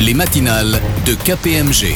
[0.00, 1.94] les matinales de KPMG.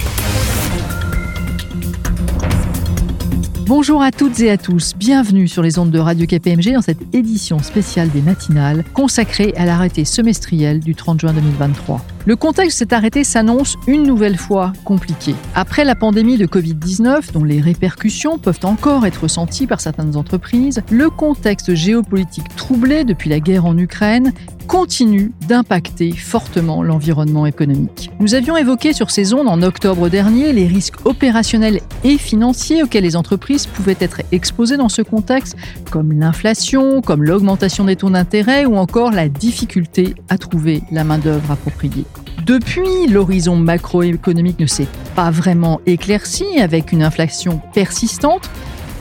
[3.66, 7.14] Bonjour à toutes et à tous, bienvenue sur les ondes de Radio KPMG dans cette
[7.14, 12.04] édition spéciale des matinales consacrée à l'arrêté semestriel du 30 juin 2023.
[12.26, 15.34] Le contexte de cet arrêté s'annonce une nouvelle fois compliqué.
[15.54, 20.82] Après la pandémie de Covid-19, dont les répercussions peuvent encore être ressenties par certaines entreprises,
[20.90, 24.32] le contexte géopolitique troublé depuis la guerre en Ukraine
[24.68, 28.10] continue d'impacter fortement l'environnement économique.
[28.20, 33.04] Nous avions évoqué sur ces ondes en octobre dernier les risques opérationnels et financiers auxquels
[33.04, 35.56] les entreprises pouvaient être exposées dans ce contexte,
[35.90, 41.50] comme l'inflation, comme l'augmentation des taux d'intérêt ou encore la difficulté à trouver la main-d'œuvre
[41.50, 42.04] appropriée.
[42.48, 48.48] Depuis, l'horizon macroéconomique ne s'est pas vraiment éclairci avec une inflation persistante.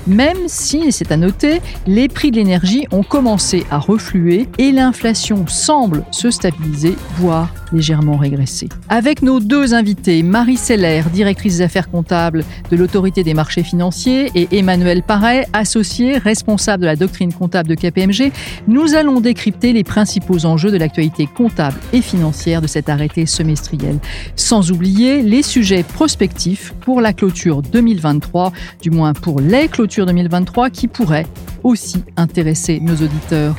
[0.05, 4.73] Même si, et c'est à noter, les prix de l'énergie ont commencé à refluer et
[4.73, 8.69] l'inflation semble se stabiliser, voire légèrement régresser.
[8.89, 14.31] Avec nos deux invités, Marie Seller, directrice des affaires comptables de l'autorité des marchés financiers,
[14.35, 18.31] et Emmanuel Paré, associé responsable de la doctrine comptable de KPMG,
[18.67, 23.99] nous allons décrypter les principaux enjeux de l'actualité comptable et financière de cet arrêté semestriel,
[24.35, 30.69] sans oublier les sujets prospectifs pour la clôture 2023, du moins pour les clôtures 2023
[30.69, 31.27] qui pourrait
[31.63, 33.55] aussi intéresser nos auditeurs.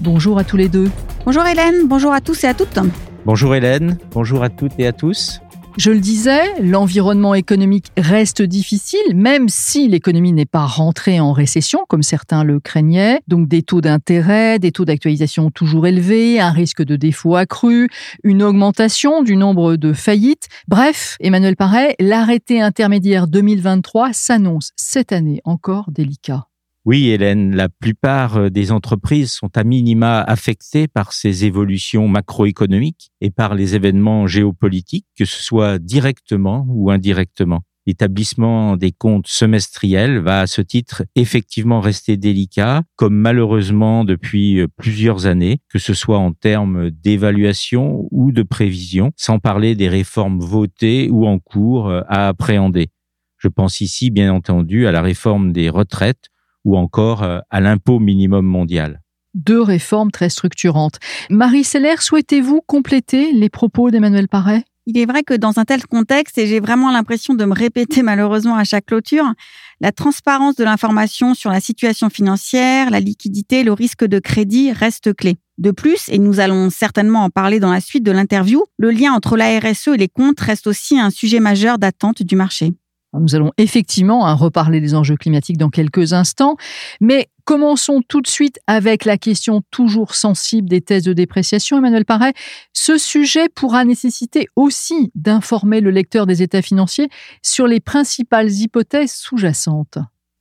[0.00, 0.90] Bonjour à tous les deux.
[1.24, 2.78] Bonjour Hélène, bonjour à tous et à toutes.
[3.26, 5.40] Bonjour Hélène, bonjour à toutes et à tous.
[5.76, 11.80] Je le disais, l'environnement économique reste difficile, même si l'économie n'est pas rentrée en récession,
[11.88, 13.18] comme certains le craignaient.
[13.26, 17.88] Donc des taux d'intérêt, des taux d'actualisation toujours élevés, un risque de défaut accru,
[18.22, 20.46] une augmentation du nombre de faillites.
[20.68, 26.46] Bref, Emmanuel Paré, l'arrêté intermédiaire 2023 s'annonce cette année encore délicat.
[26.86, 33.10] Oui, Hélène, la plupart euh, des entreprises sont à minima affectées par ces évolutions macroéconomiques
[33.20, 37.62] et par les événements géopolitiques, que ce soit directement ou indirectement.
[37.88, 44.68] L'établissement des comptes semestriels va à ce titre effectivement rester délicat, comme malheureusement depuis euh,
[44.76, 50.38] plusieurs années, que ce soit en termes d'évaluation ou de prévision, sans parler des réformes
[50.38, 52.90] votées ou en cours euh, à appréhender.
[53.38, 56.30] Je pense ici, bien entendu, à la réforme des retraites
[56.66, 59.00] ou encore euh, à l'impôt minimum mondial.
[59.34, 60.98] Deux réformes très structurantes.
[61.30, 64.64] Marie Seller, souhaitez-vous compléter les propos d'Emmanuel Paré?
[64.88, 68.02] Il est vrai que dans un tel contexte, et j'ai vraiment l'impression de me répéter
[68.02, 69.32] malheureusement à chaque clôture,
[69.80, 75.14] la transparence de l'information sur la situation financière, la liquidité, le risque de crédit reste
[75.14, 75.36] clé.
[75.58, 79.12] De plus, et nous allons certainement en parler dans la suite de l'interview, le lien
[79.12, 82.74] entre la RSE et les comptes reste aussi un sujet majeur d'attente du marché.
[83.20, 86.56] Nous allons effectivement hein, reparler des enjeux climatiques dans quelques instants,
[87.00, 91.78] mais commençons tout de suite avec la question toujours sensible des thèses de dépréciation.
[91.78, 92.32] Emmanuel Paré,
[92.72, 97.08] ce sujet pourra nécessiter aussi d'informer le lecteur des états financiers
[97.42, 99.98] sur les principales hypothèses sous-jacentes.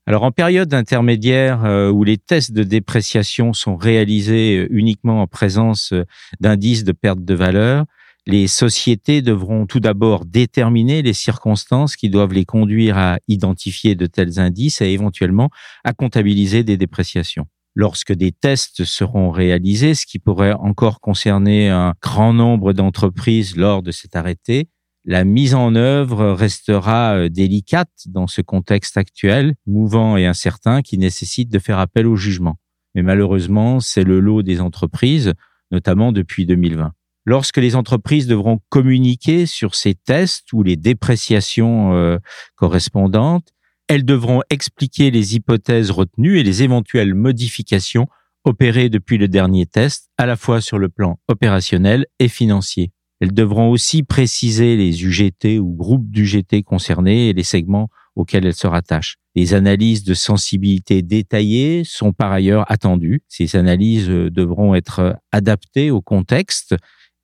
[0.08, 5.28] Alors en période intermédiaire euh, où les tests de dépréciation sont réalisés euh, uniquement en
[5.28, 6.06] présence euh,
[6.40, 7.86] d'indices de perte de valeur,
[8.28, 14.08] les sociétés devront tout d'abord déterminer les circonstances qui doivent les conduire à identifier de
[14.08, 15.50] tels indices et éventuellement
[15.84, 17.46] à comptabiliser des dépréciations.
[17.76, 23.84] Lorsque des tests seront réalisés, ce qui pourrait encore concerner un grand nombre d'entreprises lors
[23.84, 24.70] de cet arrêté,
[25.04, 30.98] la mise en œuvre restera euh, délicate dans ce contexte actuel, mouvant et incertain, qui
[30.98, 32.56] nécessite de faire appel au jugement.
[32.96, 35.34] Mais malheureusement, c'est le lot des entreprises,
[35.70, 36.92] notamment depuis 2020
[37.26, 42.18] lorsque les entreprises devront communiquer sur ces tests ou les dépréciations euh,
[42.56, 43.50] correspondantes,
[43.88, 48.08] elles devront expliquer les hypothèses retenues et les éventuelles modifications
[48.44, 52.92] opérées depuis le dernier test, à la fois sur le plan opérationnel et financier.
[53.20, 58.56] Elles devront aussi préciser les UGT ou groupes d'UGT concernés et les segments auxquels elles
[58.56, 59.18] se rattachent.
[59.36, 63.24] Les analyses de sensibilité détaillées sont par ailleurs attendues.
[63.28, 66.76] Ces analyses euh, devront être adaptées au contexte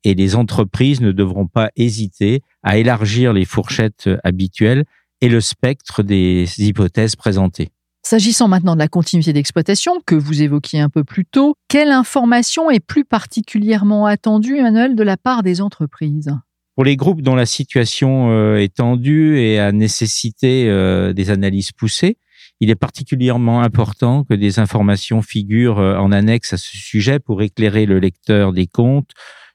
[0.04, 4.84] et les entreprises ne devront pas hésiter à élargir les fourchettes habituelles
[5.20, 7.70] et le spectre des hypothèses présentées.
[8.04, 12.68] S'agissant maintenant de la continuité d'exploitation que vous évoquiez un peu plus tôt, quelle information
[12.68, 16.34] est plus particulièrement attendue, Emmanuel, de la part des entreprises?
[16.74, 21.70] Pour les groupes dont la situation euh, est tendue et a nécessité euh, des analyses
[21.70, 22.16] poussées,
[22.60, 27.42] il est particulièrement important que des informations figurent euh, en annexe à ce sujet pour
[27.42, 29.10] éclairer le lecteur des comptes,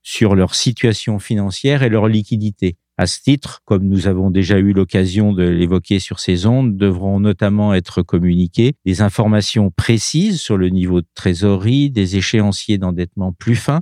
[0.07, 2.77] sur leur situation financière et leur liquidité.
[2.97, 7.19] À ce titre, comme nous avons déjà eu l'occasion de l'évoquer sur ces ondes, devront
[7.19, 13.57] notamment être communiquées des informations précises sur le niveau de trésorerie, des échéanciers d'endettement plus
[13.57, 13.81] fins,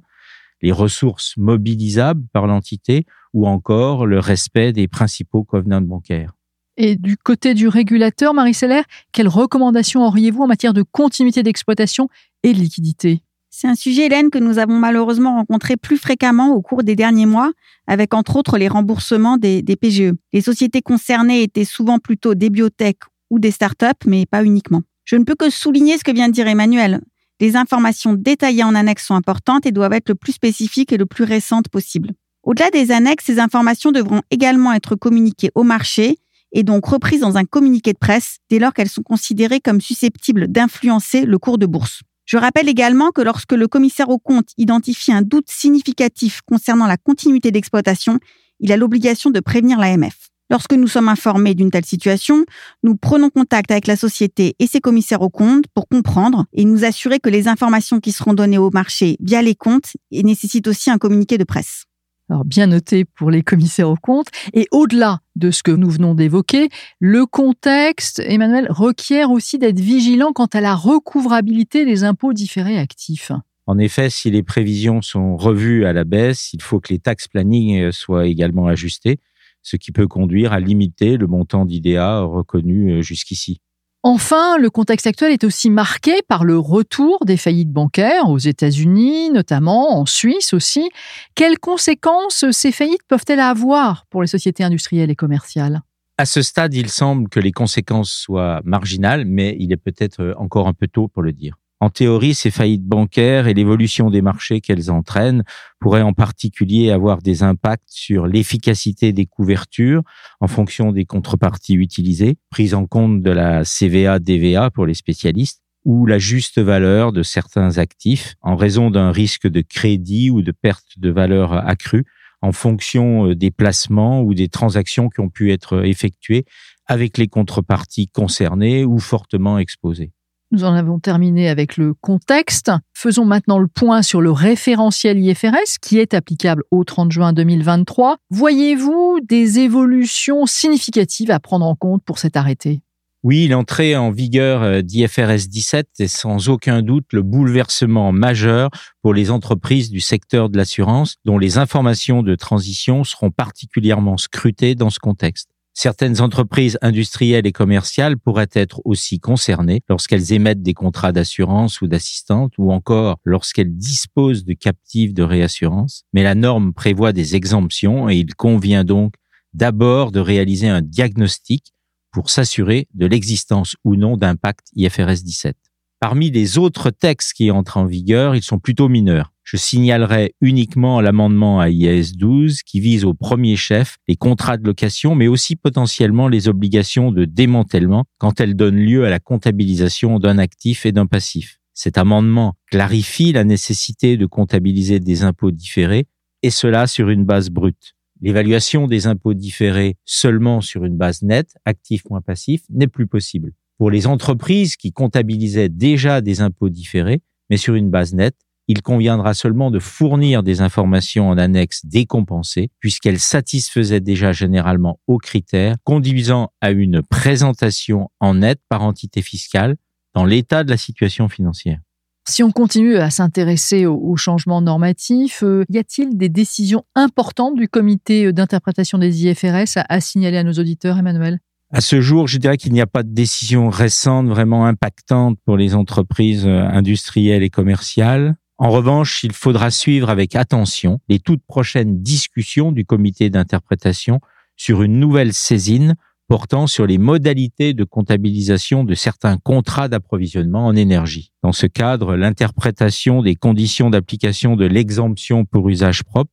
[0.63, 3.06] les ressources mobilisables par l'entité
[3.36, 6.33] ou encore le respect des principaux covenants bancaires.
[6.75, 8.81] Et du côté du régulateur, Marie Seller,
[9.12, 12.10] quelles recommandations auriez-vous en matière de continuité d'exploitation
[12.42, 13.22] et de liquidité?
[13.57, 17.25] C'est un sujet, Hélène, que nous avons malheureusement rencontré plus fréquemment au cours des derniers
[17.25, 17.54] mois,
[17.88, 20.12] avec entre autres les remboursements des, PGE.
[20.34, 22.98] Les sociétés concernées étaient souvent plutôt des biotech
[23.30, 24.81] ou des startups, mais pas uniquement.
[25.06, 27.00] Je ne peux que souligner ce que vient de dire Emmanuel.
[27.40, 31.06] Les informations détaillées en annexe sont importantes et doivent être le plus spécifiques et le
[31.06, 32.12] plus récentes possible.
[32.44, 36.18] Au-delà des annexes, ces informations devront également être communiquées au marché
[36.51, 40.50] et donc reprises dans un communiqué de presse dès lors qu'elles sont considérées comme susceptibles
[40.50, 42.01] d'influencer le cours de bourse.
[42.25, 46.98] Je rappelle également que lorsque le commissaire au compte identifie un doute significatif concernant la
[46.98, 48.19] continuité d'exploitation,
[48.60, 50.30] il a l'obligation de prévenir l'AMF.
[50.50, 52.45] Lorsque nous sommes informés d'une telle situation,
[52.83, 56.86] nous prenons contact avec la société et ses commissaires au compte pour comprendre et nous
[56.86, 61.00] assurer que les informations qui seront données au marché via les comptes nécessitent aussi un
[61.00, 61.86] communiqué de presse.
[62.30, 64.30] Alors bien noté pour les commissaires aux comptes.
[64.54, 70.32] Et au-delà de ce que nous venons d'évoquer, le contexte, Emmanuel, requiert aussi d'être vigilant
[70.34, 73.32] quant à la recouvrabilité des impôts différés actifs.
[73.68, 77.28] En effet, si les prévisions sont revues à la baisse, il faut que les taxes
[77.28, 79.20] planning soient également ajustées,
[79.64, 83.62] ce qui peut conduire à limiter le montant d'IDA reconnu jusqu'ici.
[84.07, 89.31] Enfin, le contexte actuel est aussi marqué par le retour des faillites bancaires aux États-Unis,
[89.31, 90.92] notamment en Suisse aussi.
[91.34, 95.81] Quelles conséquences ces faillites peuvent-elles avoir pour les sociétés industrielles et commerciales?
[96.19, 100.68] À ce stade, il semble que les conséquences soient marginales, mais il est peut-être encore
[100.68, 101.56] un peu tôt pour le dire.
[101.86, 105.44] En théorie, ces faillites bancaires et l'évolution des marchés qu'elles entraînent
[105.80, 110.02] pourraient en particulier avoir des impacts sur l'efficacité des couvertures
[110.40, 116.08] en fonction des contreparties utilisées, prise en compte de la CVA-DVA pour les spécialistes, ou
[116.08, 120.98] la juste valeur de certains actifs en raison d'un risque de crédit ou de perte
[120.98, 122.06] de valeur accrue
[122.42, 126.46] en fonction euh, des placements ou des transactions qui ont pu être effectuées
[126.88, 130.14] avec les contreparties concernées ou fortement exposées.
[130.56, 132.72] Nous en avons terminé avec le contexte.
[132.94, 138.16] Faisons maintenant le point sur le référentiel IFRS qui est applicable au 30 juin 2023.
[138.30, 142.80] Voyez-vous des évolutions significatives à prendre en compte pour cet arrêté?
[143.24, 148.69] Oui, l'entrée en vigueur euh, d'IFRS 17 est sans aucun doute le bouleversement majeur
[149.01, 154.75] pour les entreprises du secteur de l'assurance dont les informations de transition seront particulièrement scrutées
[154.75, 155.50] dans ce contexte.
[155.77, 161.88] Certaines entreprises industrielles et commerciales pourraient être aussi concernées lorsqu'elles émettent des contrats d'assurance ou
[161.88, 166.06] d'assistante ou encore lorsqu'elles disposent de captives de réassurance.
[166.13, 169.16] Mais la norme prévoit des exemptions et il convient donc
[169.54, 171.74] d'abord de réaliser un diagnostic
[172.10, 175.57] pour s'assurer de l'existence ou non d'impact IFRS 17.
[176.00, 179.31] Parmi les autres textes qui entrent en vigueur, ils sont plutôt mineurs.
[179.44, 184.65] Je signalerai uniquement l'amendement à IAS 12 qui vise au premier chef les contrats de
[184.65, 190.19] location, mais aussi potentiellement les obligations de démantèlement quand elles donnent lieu à la comptabilisation
[190.19, 191.59] d'un actif et d'un passif.
[191.74, 196.07] Cet amendement clarifie la nécessité de comptabiliser des impôts différés,
[196.41, 197.95] et cela sur une base brute.
[198.21, 203.51] L'évaluation des impôts différés seulement sur une base nette, actif moins passif, n'est plus possible.
[203.77, 208.38] Pour les entreprises qui comptabilisaient déjà des impôts différés, mais sur une base nette,
[208.68, 215.17] il conviendra seulement de fournir des informations en annexe décompensées, puisqu'elles satisfaisaient déjà généralement aux
[215.17, 219.75] critères conduisant à une présentation en net par entité fiscale
[220.15, 221.79] dans l'état de la situation financière.
[222.27, 227.67] Si on continue à s'intéresser aux, changements normatifs, euh, y a-t-il des décisions importantes du
[227.67, 231.39] comité d'interprétation des IFRS à signaler à nos auditeurs, Emmanuel?
[231.72, 235.57] À ce jour, je dirais qu'il n'y a pas de décision récente vraiment impactante pour
[235.57, 238.36] les entreprises euh, industrielles et commerciales.
[238.57, 244.22] En revanche, il faudra suivre avec attention les toutes prochaines discussions du comité d'interprétation
[244.55, 245.95] sur une nouvelle saisine
[246.27, 251.31] portant sur les modalités de comptabilisation de certains contrats d'approvisionnement en énergie.
[251.43, 256.31] Dans ce cadre, l'interprétation des conditions d'application de l'exemption pour usage propre,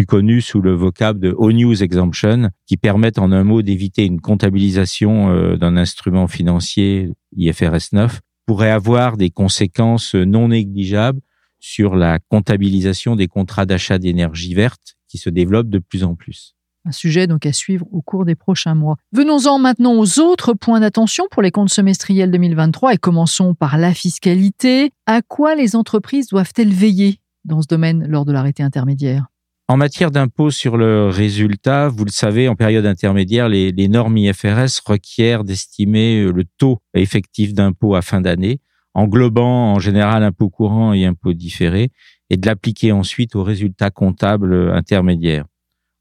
[0.00, 4.18] plus connue sous le vocable de O-News Exemption, qui permettent en un mot d'éviter une
[4.18, 11.20] comptabilisation euh, d'un instrument financier IFRS 9, pourrait avoir des conséquences non négligeables
[11.58, 16.56] sur la comptabilisation des contrats d'achat d'énergie verte qui se développent de plus en plus.
[16.86, 18.96] Un sujet donc à suivre au cours des prochains mois.
[19.12, 23.92] Venons-en maintenant aux autres points d'attention pour les comptes semestriels 2023 et commençons par la
[23.92, 24.92] fiscalité.
[25.04, 29.29] À quoi les entreprises doivent-elles veiller dans ce domaine lors de l'arrêté intermédiaire?
[29.70, 34.82] En matière d'impôt sur le résultat, vous le savez, en période intermédiaire, les, normes IFRS
[34.84, 38.58] requièrent d'estimer le taux effectif d'impôt à fin d'année
[38.94, 41.90] englobant en général impôts courants et impôts différés.
[42.30, 45.46] et de l'appliquer ensuite aux résultats comptables intermédiaires.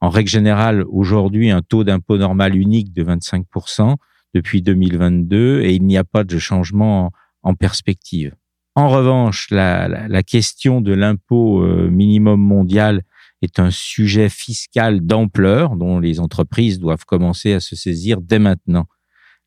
[0.01, 3.97] En règle générale, aujourd'hui, un taux d'impôt normal unique de 25%
[4.33, 7.11] depuis 2022 et il n'y a pas de changement
[7.43, 8.33] en perspective.
[8.73, 13.03] En revanche, la, la question de l'impôt euh, minimum mondial
[13.41, 18.87] est un sujet fiscal d'ampleur dont les entreprises doivent commencer à se saisir dès maintenant.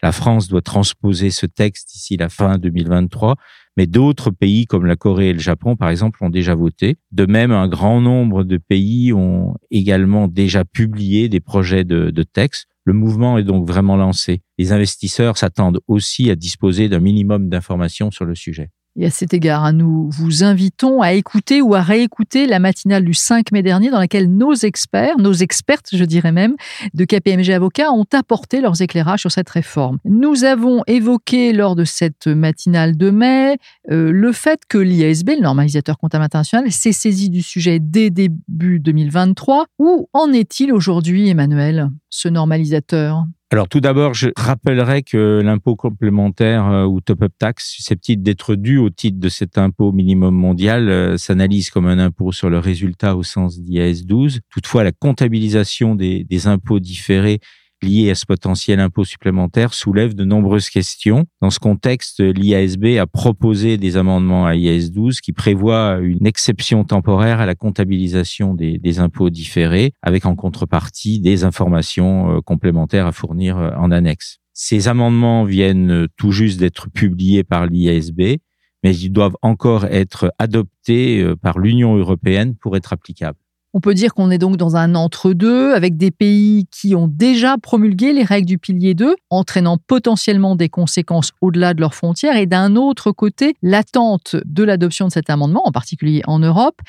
[0.03, 3.37] La France doit transposer ce texte d'ici la fin 2023,
[3.77, 6.97] mais d'autres pays comme la Corée et le Japon, par exemple, ont déjà voté.
[7.13, 12.23] De même, un grand nombre de pays ont également déjà publié des projets de, de
[12.25, 12.67] texte.
[12.85, 14.43] Le mouvement est donc vraiment lancé.
[14.59, 18.71] Les investisseurs s'attendent aussi à disposer d'un minimum d'informations sur le sujet.
[18.95, 23.05] Et à cet égard, hein, nous vous invitons à écouter ou à réécouter la matinale
[23.05, 26.57] du 5 mai dernier dans laquelle nos experts, nos expertes, je dirais même,
[26.93, 29.99] de KPMG Avocats ont apporté leurs éclairages sur cette réforme.
[30.05, 33.57] Nous avons évoqué lors de cette matinale de mai
[33.91, 38.79] euh, le fait que l'IASB, le normalisateur comptable international, s'est saisi du sujet dès début
[38.79, 39.67] 2023.
[39.79, 43.25] Où en est-il aujourd'hui, Emmanuel, ce normalisateur?
[43.53, 48.79] Alors tout d'abord, je rappellerai que l'impôt complémentaire euh, ou top-up tax susceptible d'être dû
[48.79, 53.15] au titre de cet impôt minimum mondial euh, s'analyse comme un impôt sur le résultat
[53.15, 54.41] au sens d'IAS 12.
[54.49, 57.41] Toutefois, la comptabilisation des, des impôts différés
[57.83, 61.27] lié à ce potentiel impôt supplémentaire soulève de nombreuses questions.
[61.41, 66.85] Dans ce contexte, l'IASB a proposé des amendements à IAS 12 qui prévoient une exception
[66.85, 73.07] temporaire à la comptabilisation des, des impôts différés, avec en contrepartie des informations euh, complémentaires
[73.07, 74.39] à fournir euh, en annexe.
[74.55, 78.39] Ces amendements viennent tout juste d'être publiés par l'IASB,
[78.83, 83.39] mais ils doivent encore être adoptés euh, par l'Union européenne pour être applicables.
[83.75, 87.57] On peut dire qu'on est donc dans un entre-deux avec des pays qui ont déjà
[87.57, 92.45] promulgué les règles du pilier 2, entraînant potentiellement des conséquences au-delà de leurs frontières, et
[92.45, 96.81] d'un autre côté, l'attente de l'adoption de cet amendement, en particulier en Europe.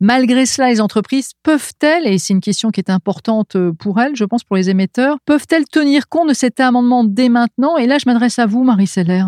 [0.00, 4.24] Malgré cela, les entreprises peuvent-elles, et c'est une question qui est importante pour elles, je
[4.24, 7.76] pense pour les émetteurs, peuvent-elles tenir compte de cet amendement dès maintenant?
[7.76, 9.24] Et là, je m'adresse à vous, Marie Seller.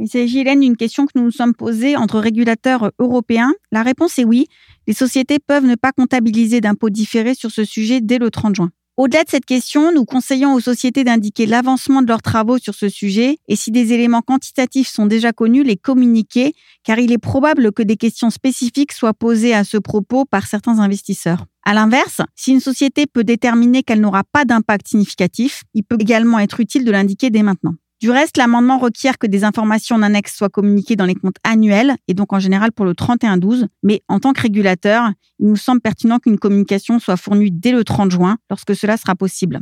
[0.00, 3.52] Il s'agit, Hélène, d'une question que nous nous sommes posées entre régulateurs européens.
[3.72, 4.46] La réponse est oui.
[4.86, 8.70] Les sociétés peuvent ne pas comptabiliser d'impôts différés sur ce sujet dès le 30 juin.
[8.96, 12.88] Au-delà de cette question, nous conseillons aux sociétés d'indiquer l'avancement de leurs travaux sur ce
[12.88, 16.52] sujet et si des éléments quantitatifs sont déjà connus, les communiquer,
[16.82, 20.80] car il est probable que des questions spécifiques soient posées à ce propos par certains
[20.80, 21.44] investisseurs.
[21.64, 26.40] À l'inverse, si une société peut déterminer qu'elle n'aura pas d'impact significatif, il peut également
[26.40, 27.74] être utile de l'indiquer dès maintenant.
[28.00, 31.96] Du reste, l'amendement requiert que des informations en annexe soient communiquées dans les comptes annuels
[32.06, 33.66] et donc en général pour le 31-12.
[33.82, 37.82] Mais en tant que régulateur, il nous semble pertinent qu'une communication soit fournie dès le
[37.82, 39.58] 30 juin lorsque cela sera possible.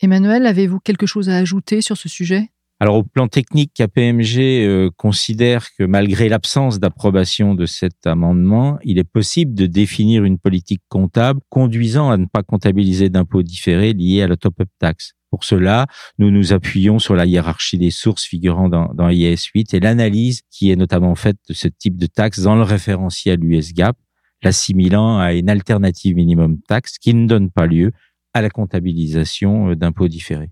[0.00, 2.50] Emmanuel, avez-vous quelque chose à ajouter sur ce sujet?
[2.80, 8.98] Alors au plan technique, KPMG euh, considère que malgré l'absence d'approbation de cet amendement, il
[8.98, 14.22] est possible de définir une politique comptable conduisant à ne pas comptabiliser d'impôts différés liés
[14.22, 15.14] à la top-up tax.
[15.30, 15.86] Pour cela,
[16.18, 20.42] nous nous appuyons sur la hiérarchie des sources figurant dans, dans IAS 8 et l'analyse
[20.50, 23.96] qui est notamment faite de ce type de taxe dans le référentiel US GAAP,
[24.42, 27.92] l'assimilant à une alternative minimum taxe qui ne donne pas lieu
[28.32, 30.50] à la comptabilisation euh, d'impôts différés.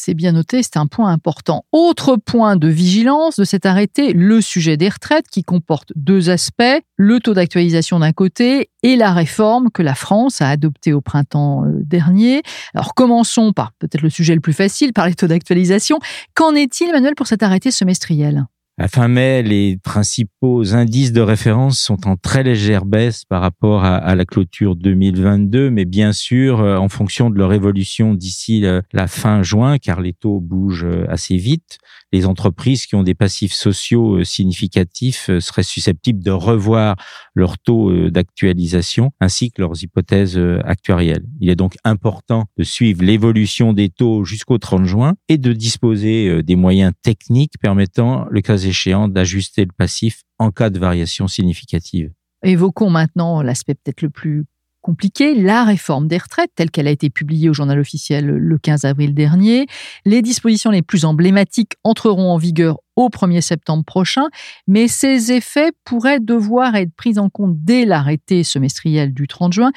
[0.00, 1.64] C'est bien noté, c'est un point important.
[1.72, 6.62] Autre point de vigilance de cet arrêté, le sujet des retraites qui comporte deux aspects,
[6.96, 11.64] le taux d'actualisation d'un côté et la réforme que la France a adoptée au printemps
[11.64, 12.42] euh, dernier.
[12.74, 15.98] Alors commençons par peut-être le sujet le plus facile, par les taux d'actualisation.
[16.32, 18.46] Qu'en est-il, Emmanuel, pour cet arrêté semestriel?
[18.80, 23.84] À fin mai, les principaux indices de référence sont en très légère baisse par rapport
[23.84, 29.06] à, la clôture 2022, mais bien sûr euh, en fonction de leur évolution d'ici la
[29.08, 31.78] fin juin, car les taux bougent euh, assez vite.
[32.12, 36.94] Les entreprises qui ont des passifs sociaux euh, significatifs seraient susceptibles de revoir
[37.34, 41.24] leur taux d'actualisation ainsi que leurs hypothèses actuarielles.
[41.40, 46.42] Il est donc important de suivre l'évolution des taux jusqu'au 30 juin et de disposer
[46.42, 52.12] des moyens techniques permettant le cas échéant d'ajuster le passif en cas de variation significative.
[52.44, 54.46] Évoquons maintenant l'aspect peut-être le plus
[54.80, 58.84] compliqué, la réforme des retraites telle qu'elle a été publiée au journal officiel le 15
[58.84, 59.66] avril dernier.
[60.04, 64.28] Les dispositions les plus emblématiques entreront en vigueur au 1er septembre prochain,
[64.66, 69.72] mais ces effets pourraient devoir être pris en compte dès l'arrêté semestriel du 30 juin.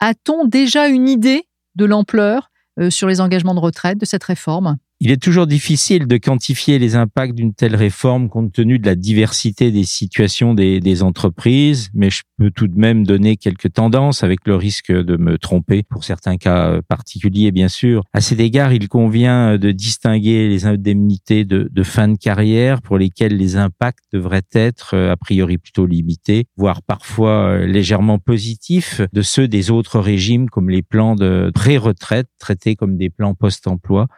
[0.00, 2.50] A-t-on déjà une idée de l'ampleur
[2.80, 4.78] euh, sur les engagements de retraite de cette réforme?
[5.00, 8.94] Il est toujours difficile de quantifier les impacts d'une telle réforme compte tenu de la
[8.94, 14.46] diversité des situations des, entreprises, mais je peut tout de même donner quelques tendances avec
[14.46, 18.02] le risque de me tromper pour certains cas euh, particuliers, bien sûr.
[18.12, 23.36] À cet égard, il convient de distinguer les indemnités de, fin de carrière pour lesquelles
[23.36, 29.22] les impacts devraient être euh, a priori plutôt limités, voire parfois euh, légèrement positifs de
[29.22, 34.08] ceux des autres régimes comme les plans de pré-retraite traités comme des plans post-emploi,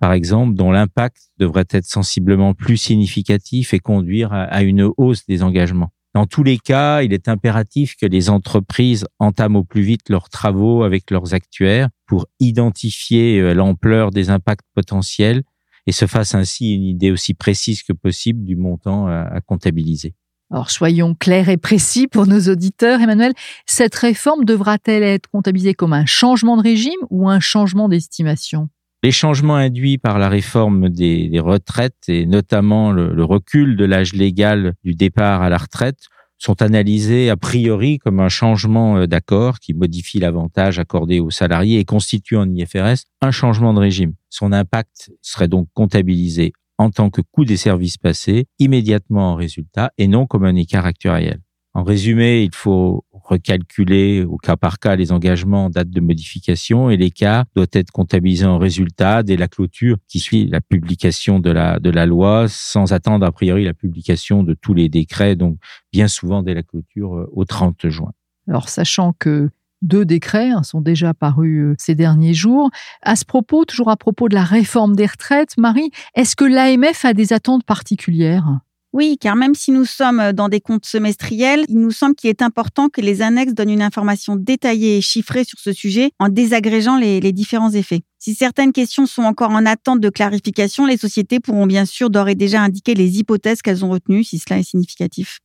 [0.00, 5.42] par exemple, dont l'impact devrait être sensiblement plus significatif et conduire à une hausse des
[5.42, 5.92] engagements.
[6.14, 10.28] Dans tous les cas, il est impératif que les entreprises entament au plus vite leurs
[10.28, 15.42] travaux avec leurs actuaires pour identifier euh, l'ampleur des impacts potentiels
[15.86, 20.14] et se fassent ainsi une idée aussi précise que possible du montant à comptabiliser.
[20.52, 23.32] Alors soyons clairs et précis pour nos auditeurs, Emmanuel.
[23.66, 28.68] Cette réforme devra-t-elle être comptabilisée comme un changement de régime ou un changement d'estimation?
[29.02, 34.74] Les changements induits par la réforme des, retraites et notamment le, recul de l'âge légal
[34.84, 39.74] du départ à la retraite sont analysés a priori comme un changement euh, d'accord qui
[39.74, 44.14] modifie l'avantage accordé aux salariés et constitue en IFRS un changement de régime.
[44.28, 49.92] Son impact serait donc comptabilisé en tant que coût des services passés immédiatement en résultat
[49.98, 51.38] et non comme un écart actuariel.
[51.74, 56.90] En résumé, il faut recalculer au cas par cas les engagements en date de modification
[56.90, 61.50] et l'écart doit être comptabilisé en résultat dès la clôture qui suit la publication de
[61.50, 65.58] la, de la loi sans attendre a priori la publication de tous les décrets, donc
[65.92, 68.12] bien souvent dès la clôture euh, au 30 juin.
[68.48, 69.50] Alors sachant que
[69.82, 72.70] deux décrets hein, sont déjà parus euh, ces derniers jours.
[73.02, 77.04] À ce propos, toujours à propos de la réforme des retraites, Marie, est-ce que l'AMF
[77.04, 78.60] a des attentes particulières?
[78.92, 82.42] Oui, car même si nous sommes dans des comptes semestriels, il nous semble qu'il est
[82.42, 86.98] important que les annexes donnent une information détaillée et chiffrée sur ce sujet en désagrégeant
[86.98, 88.02] les, les, différents effets.
[88.18, 92.28] Si certaines questions sont encore en attente de clarification, les sociétés pourront bien sûr d'ores
[92.28, 95.40] et déjà indiquer les hypothèses qu'elles ont retenues, si cela est significatif.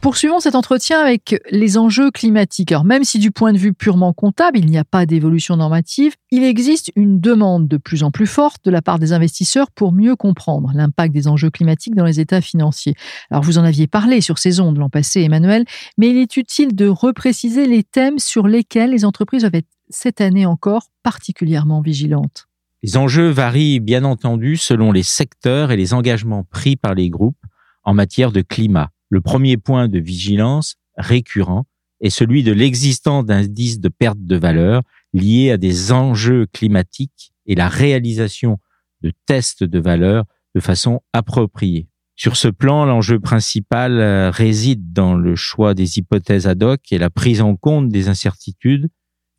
[0.00, 2.72] Poursuivons cet entretien avec les enjeux climatiques.
[2.72, 6.14] Alors même si du point de vue purement comptable, il n'y a pas d'évolution normative,
[6.30, 9.92] il existe une demande de plus en plus forte de la part des investisseurs pour
[9.92, 12.94] mieux comprendre l'impact des enjeux climatiques dans les états financiers.
[13.30, 15.66] Alors vous en aviez parlé sur ces ondes l'an passé, Emmanuel,
[15.98, 20.22] mais il est utile de repréciser les thèmes sur lesquels les entreprises doivent être cette
[20.22, 22.46] année encore particulièrement vigilantes.
[22.82, 27.36] Les enjeux varient bien entendu selon les secteurs et les engagements pris par les groupes
[27.84, 28.90] en matière de climat.
[29.10, 31.66] Le premier point de vigilance récurrent
[32.00, 37.54] est celui de l'existence d'indices de perte de valeur liés à des enjeux climatiques et
[37.54, 38.58] la réalisation
[39.02, 41.88] de tests de valeur de façon appropriée.
[42.16, 46.98] Sur ce plan, l'enjeu principal euh, réside dans le choix des hypothèses ad hoc et
[46.98, 48.88] la prise en compte des incertitudes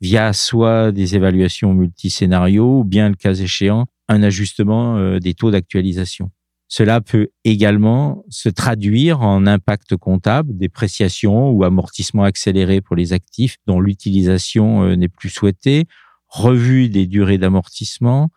[0.00, 5.52] via soit des évaluations multiscénarios ou bien, le cas échéant, un ajustement euh, des taux
[5.52, 6.30] d'actualisation.
[6.74, 13.58] Cela peut également se traduire en impact comptable, dépréciation ou amortissement accéléré pour les actifs
[13.66, 15.84] dont l'utilisation euh, n'est plus souhaitée,
[16.28, 18.30] revue des durées d'amortissement,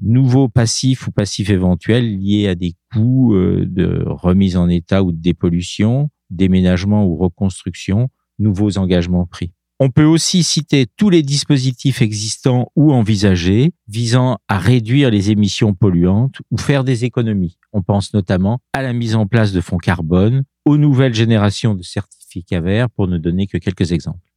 [0.00, 5.12] nouveaux passifs ou passifs éventuels liés à des coûts euh, de remise en état ou
[5.12, 8.08] de dépollution, déménagement ou reconstruction,
[8.38, 9.52] nouveaux engagements pris.
[9.78, 15.74] On peut aussi citer tous les dispositifs existants ou envisagés visant à réduire les émissions
[15.74, 17.58] polluantes ou faire des économies.
[17.74, 21.82] On pense notamment à la mise en place de fonds carbone, aux nouvelles générations de
[21.82, 24.32] certificats verts, pour ne donner que quelques exemples.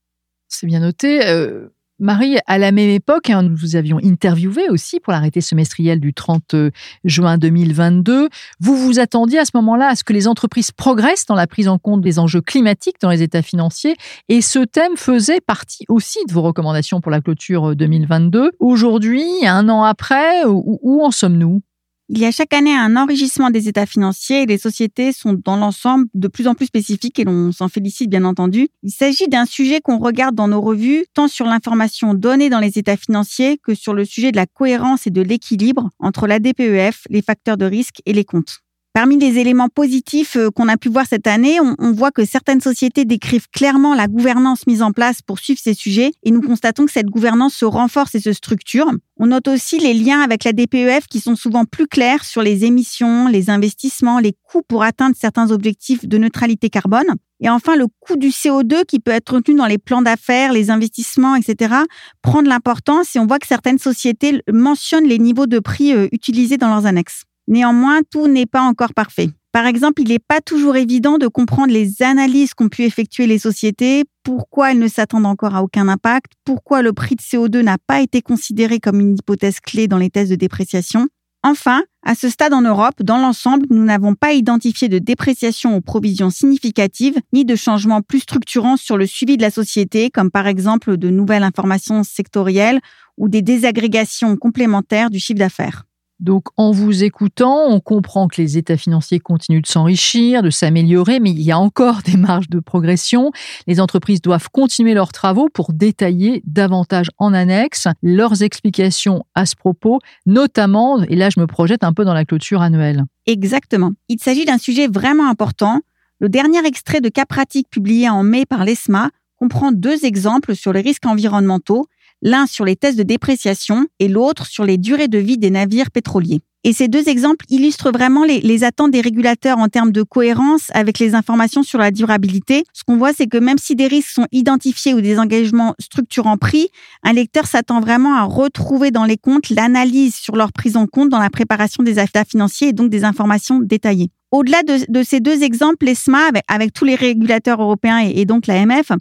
[0.50, 1.26] C'est bien noté.
[1.26, 1.70] Euh,
[2.00, 6.14] Marie, à la même époque, hein, nous vous avions interviewé aussi pour l'arrêté semestriel du
[6.14, 6.72] 30 euh,
[7.04, 8.30] juin 2022.
[8.62, 11.68] Vous vous attendiez à ce moment-là à ce que les entreprises progressent dans la prise
[11.68, 13.96] en compte des enjeux climatiques dans les états financiers
[14.30, 18.40] et ce thème faisait partie aussi de vos recommandations pour la clôture 2022.
[18.40, 21.62] Euh, Aujourd'hui, un an après, où en sommes-nous?
[22.12, 25.58] Il y a chaque année un enrichissement des états financiers et les sociétés sont dans
[25.58, 28.68] l'ensemble de plus en plus spécifiques et l'on s'en félicite bien entendu.
[28.82, 32.80] Il s'agit d'un sujet qu'on regarde dans nos revues, tant sur l'information donnée dans les
[32.80, 37.04] états financiers que sur le sujet de la cohérence et de l'équilibre entre la DPEF,
[37.12, 38.62] les facteurs de risque et les comptes.
[38.94, 42.60] Parmi les éléments positifs euh, qu'on a pu voir cette année, on, voit que certaines
[42.60, 46.88] sociétés décrivent clairement la gouvernance mise en place pour suivre ces sujets et nous constatons
[46.88, 48.90] que cette gouvernance se renforce et se structure.
[49.18, 52.66] On note aussi les liens avec la DPEF qui sont souvent plus clairs sur les
[52.66, 57.16] émissions, les investissements, les coûts pour atteindre certains objectifs de neutralité carbone.
[57.42, 60.72] Et enfin, le coût du CO2 qui peut être retenu dans les plans d'affaires, les
[60.72, 61.76] investissements, etc.,
[62.22, 66.08] prend de l'importance et on voit que certaines sociétés mentionnent les niveaux de prix euh,
[66.12, 67.24] utilisés dans leurs annexes.
[67.50, 69.32] Néanmoins, tout n'est pas encore parfait.
[69.52, 73.40] Par exemple, il n'est pas toujours évident de comprendre les analyses qu'ont pu effectuer les
[73.40, 77.80] sociétés, pourquoi elles ne s'attendent encore à aucun impact, pourquoi le prix de CO2 n'a
[77.80, 81.08] pas été considéré comme une hypothèse clé dans les tests de dépréciation.
[81.42, 85.82] Enfin, à ce stade en Europe, dans l'ensemble, nous n'avons pas identifié de dépréciation aux
[85.82, 90.46] provisions significatives ni de changements plus structurants sur le suivi de la société, comme par
[90.46, 92.80] exemple de nouvelles informations sectorielles
[93.18, 95.86] ou des désagrégations complémentaires du chiffre d'affaires.
[96.20, 101.22] Donc, en vous écoutant, on comprend que les états financiers continuent de s'enrichir, de s'améliorer,
[101.22, 103.32] mais il y a encore des marges de progression.
[103.68, 109.56] Les entreprises doivent continuer leurs travaux pour détailler davantage en annexe leurs explications à ce
[109.56, 113.06] propos, notamment, et là je me projette un peu dans la clôture annuelle.
[113.26, 113.92] Exactement.
[114.10, 115.82] Il s'agit d'un sujet vraiment important.
[116.20, 120.74] Le dernier extrait de cas pratique publié en mai par l'ESMA comprend deux exemples sur
[120.74, 121.88] les risques environnementaux
[122.22, 125.92] l'un sur les tests de dépréciation et l'autre sur les durées de vie des navires
[125.92, 126.42] pétroliers.
[126.66, 131.00] Et ces deux exemples illustrent vraiment les, attentes des régulateurs en termes de cohérence avec
[131.00, 132.66] les informations sur la durabilité.
[132.74, 136.38] Ce qu'on voit, c'est que même si des risques sont identifiés ou des engagements structurants
[136.38, 136.68] pris,
[137.04, 141.08] un lecteur s'attend vraiment à retrouver dans les comptes l'analyse sur leur prise en compte
[141.08, 144.12] dans la préparation des actes financiers et donc des informations détaillées.
[144.32, 148.92] Au-delà de, ces deux exemples, l'ESMA, avec, tous les régulateurs européens et, donc l'AMF,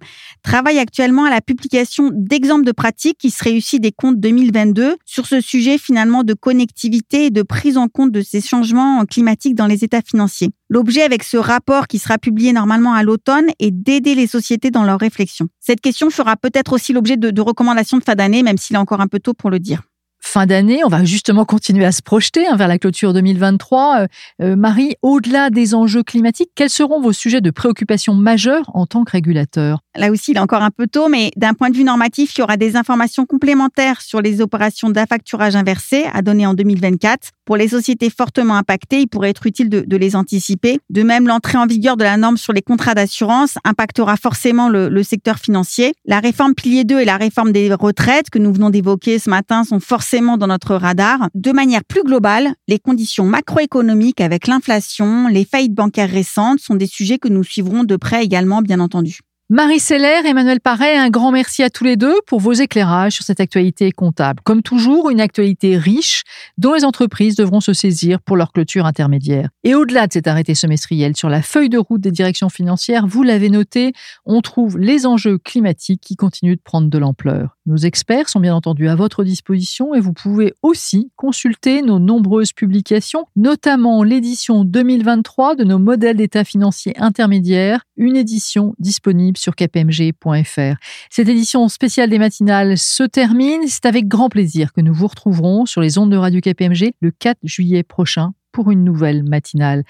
[0.43, 5.27] travaille actuellement à la publication d'exemples de pratiques qui seraient issus des comptes 2022 sur
[5.27, 9.67] ce sujet finalement de connectivité et de prise en compte de ces changements climatiques dans
[9.67, 10.49] les états financiers.
[10.71, 14.85] L'objet avec ce rapport qui sera publié normalement à l'automne est d'aider les sociétés dans
[14.85, 15.49] leurs réflexions.
[15.61, 19.03] Cette question fera peut-être aussi l'objet de recommandations de fin d'année, même s'il est encore
[19.03, 19.83] un peu tôt pour le dire
[20.29, 20.83] fin d'année.
[20.85, 24.01] On va justement continuer à se projeter hein, vers la clôture 2023.
[24.01, 24.07] Euh,
[24.43, 29.05] euh, Marie, au-delà des enjeux climatiques, quels seront vos sujets de préoccupation majeurs en tant
[29.05, 29.81] que régulateur?
[29.97, 32.41] Là aussi, il est encore un peu tôt, mais d'un point de vue normatif, il
[32.41, 37.31] y aura des informations complémentaires sur les opérations d'affacturage inversé à donner en 2024.
[37.47, 40.79] Pour les sociétés fortement impactées, il pourrait être utile de, les anticiper.
[40.91, 44.91] De même, l'entrée en vigueur de la norme sur les contrats d'assurance impactera forcément le,
[44.91, 45.95] le secteur financier.
[46.05, 49.65] La réforme pilier 2 et la réforme des retraites que nous venons d'évoquer ce matin
[49.65, 51.29] sont forcément dans notre radar.
[51.35, 56.87] De manière plus globale, les conditions macroéconomiques avec l'inflation, les faillites bancaires récentes sont des
[56.87, 59.21] sujets que nous suivrons de près également, bien entendu.
[59.51, 63.25] Marie Seller, Emmanuel Paré, un grand merci à tous les deux pour vos éclairages sur
[63.25, 64.43] cette actualité comptable.
[64.45, 66.25] Comme toujours, une actualité riche
[66.59, 69.49] dont les entreprises devront se saisir pour leur clôture intermédiaire.
[69.65, 73.23] Et au-delà de cet arrêté semestriel sur la feuille de route des directions financières, vous
[73.23, 73.95] l'avez noté,
[74.27, 77.57] on trouve les enjeux climatiques qui continuent de prendre de l'ampleur.
[77.69, 82.55] Nos experts sont bien entendu à votre disposition et vous pouvez aussi consulter nos nombreuses
[82.55, 90.79] publications, notamment l'édition 2023 de nos modèles d'état financier intermédiaires, une édition disponible sur kpmg.fr.
[91.11, 93.61] Cette édition spéciale des matinales se termine.
[93.67, 97.11] C'est avec grand plaisir que nous vous retrouverons sur les ondes de Radio KPMG le
[97.11, 99.85] 4 juillet prochain pour une nouvelle matinale.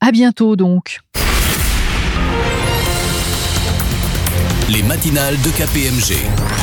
[0.00, 1.00] À bientôt donc.
[4.68, 6.61] Les matinales de KPMG